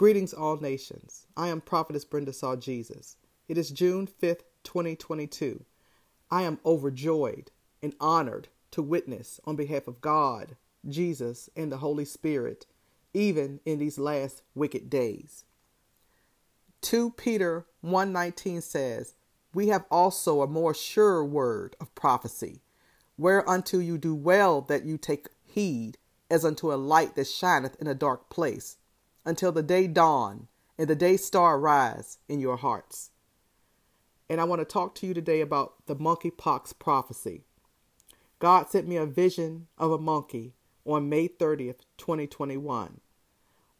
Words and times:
Greetings, 0.00 0.32
all 0.32 0.56
nations. 0.56 1.26
I 1.36 1.48
am 1.48 1.60
Prophetess 1.60 2.06
Brenda 2.06 2.32
Saw 2.32 2.56
Jesus. 2.56 3.18
It 3.48 3.58
is 3.58 3.68
June 3.68 4.06
5th, 4.06 4.44
2022. 4.64 5.66
I 6.30 6.40
am 6.44 6.58
overjoyed 6.64 7.50
and 7.82 7.94
honored 8.00 8.48
to 8.70 8.80
witness 8.80 9.40
on 9.44 9.56
behalf 9.56 9.86
of 9.86 10.00
God, 10.00 10.56
Jesus, 10.88 11.50
and 11.54 11.70
the 11.70 11.76
Holy 11.76 12.06
Spirit, 12.06 12.64
even 13.12 13.60
in 13.66 13.78
these 13.78 13.98
last 13.98 14.40
wicked 14.54 14.88
days. 14.88 15.44
2 16.80 17.10
Peter 17.10 17.66
1:19 17.82 18.62
says, 18.62 19.16
"We 19.52 19.68
have 19.68 19.84
also 19.90 20.40
a 20.40 20.46
more 20.46 20.72
sure 20.72 21.22
word 21.22 21.76
of 21.78 21.94
prophecy, 21.94 22.62
whereunto 23.18 23.76
you 23.76 23.98
do 23.98 24.14
well 24.14 24.62
that 24.62 24.86
you 24.86 24.96
take 24.96 25.28
heed, 25.42 25.98
as 26.30 26.42
unto 26.42 26.72
a 26.72 26.80
light 26.80 27.16
that 27.16 27.26
shineth 27.26 27.76
in 27.78 27.86
a 27.86 27.94
dark 27.94 28.30
place." 28.30 28.78
Until 29.24 29.52
the 29.52 29.62
day 29.62 29.86
dawn 29.86 30.48
and 30.78 30.88
the 30.88 30.96
day 30.96 31.16
star 31.16 31.58
rise 31.58 32.18
in 32.28 32.40
your 32.40 32.56
hearts. 32.56 33.10
And 34.28 34.40
I 34.40 34.44
want 34.44 34.60
to 34.60 34.64
talk 34.64 34.94
to 34.96 35.06
you 35.06 35.14
today 35.14 35.40
about 35.40 35.86
the 35.86 35.96
monkeypox 35.96 36.78
prophecy. 36.78 37.42
God 38.38 38.70
sent 38.70 38.88
me 38.88 38.96
a 38.96 39.04
vision 39.04 39.66
of 39.76 39.90
a 39.92 39.98
monkey 39.98 40.54
on 40.86 41.08
May 41.08 41.28
30th, 41.28 41.80
2021. 41.98 43.00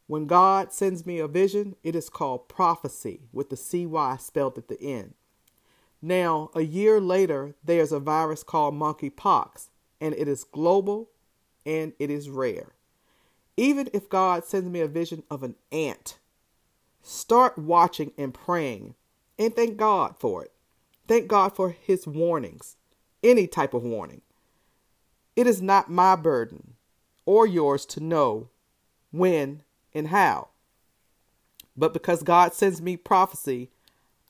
When 0.07 0.27
God 0.27 0.73
sends 0.73 1.05
me 1.05 1.19
a 1.19 1.27
vision, 1.27 1.75
it 1.83 1.95
is 1.95 2.09
called 2.09 2.49
prophecy 2.49 3.21
with 3.31 3.49
the 3.49 3.55
CY 3.55 4.17
spelled 4.17 4.57
at 4.57 4.67
the 4.67 4.81
end. 4.81 5.13
Now, 6.01 6.49
a 6.53 6.61
year 6.61 6.99
later, 6.99 7.55
there's 7.63 7.91
a 7.91 7.99
virus 7.99 8.43
called 8.43 8.73
monkeypox, 8.73 9.69
and 10.01 10.13
it 10.15 10.27
is 10.27 10.43
global 10.43 11.11
and 11.65 11.93
it 11.99 12.09
is 12.09 12.29
rare. 12.29 12.73
Even 13.61 13.89
if 13.93 14.09
God 14.09 14.43
sends 14.43 14.67
me 14.67 14.79
a 14.79 14.87
vision 14.87 15.21
of 15.29 15.43
an 15.43 15.53
ant, 15.71 16.17
start 17.03 17.59
watching 17.59 18.11
and 18.17 18.33
praying 18.33 18.95
and 19.37 19.55
thank 19.55 19.77
God 19.77 20.15
for 20.17 20.43
it. 20.43 20.51
Thank 21.07 21.27
God 21.27 21.55
for 21.55 21.69
his 21.69 22.07
warnings, 22.07 22.75
any 23.21 23.45
type 23.45 23.75
of 23.75 23.83
warning. 23.83 24.21
It 25.35 25.45
is 25.45 25.61
not 25.61 25.91
my 25.91 26.15
burden 26.15 26.73
or 27.27 27.45
yours 27.45 27.85
to 27.85 27.99
know 27.99 28.49
when 29.11 29.61
and 29.93 30.07
how. 30.07 30.47
But 31.77 31.93
because 31.93 32.23
God 32.23 32.55
sends 32.55 32.81
me 32.81 32.97
prophecy, 32.97 33.69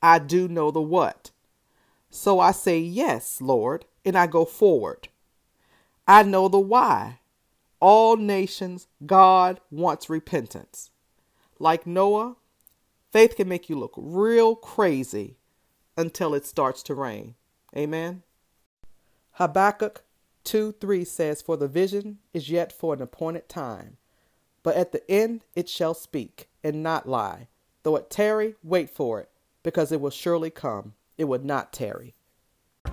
I 0.01 0.19
do 0.19 0.49
know 0.49 0.71
the 0.71 0.81
what. 0.81 1.31
So 2.09 2.41
I 2.41 2.51
say, 2.51 2.79
Yes, 2.79 3.39
Lord, 3.39 3.85
and 4.03 4.17
I 4.17 4.27
go 4.27 4.43
forward. 4.43 5.07
I 6.05 6.23
know 6.23 6.49
the 6.49 6.59
why, 6.59 7.20
all 7.81 8.15
nations, 8.15 8.87
God 9.05 9.59
wants 9.69 10.09
repentance. 10.09 10.91
Like 11.59 11.85
Noah, 11.85 12.35
faith 13.11 13.35
can 13.35 13.49
make 13.49 13.69
you 13.69 13.77
look 13.77 13.93
real 13.97 14.55
crazy 14.55 15.37
until 15.97 16.33
it 16.33 16.45
starts 16.45 16.83
to 16.83 16.95
rain. 16.95 17.35
Amen. 17.75 18.23
Habakkuk 19.33 20.03
2 20.43 20.73
3 20.73 21.05
says, 21.05 21.41
For 21.41 21.57
the 21.57 21.67
vision 21.67 22.19
is 22.33 22.49
yet 22.49 22.71
for 22.71 22.93
an 22.93 23.01
appointed 23.01 23.49
time, 23.49 23.97
but 24.63 24.75
at 24.75 24.91
the 24.91 25.09
end 25.09 25.41
it 25.55 25.69
shall 25.69 25.93
speak 25.93 26.49
and 26.63 26.83
not 26.83 27.07
lie. 27.07 27.47
Though 27.83 27.95
it 27.95 28.09
tarry, 28.09 28.55
wait 28.63 28.89
for 28.89 29.19
it, 29.19 29.29
because 29.63 29.91
it 29.91 30.01
will 30.01 30.11
surely 30.11 30.49
come. 30.49 30.93
It 31.17 31.25
would 31.25 31.45
not 31.45 31.73
tarry. 31.73 32.15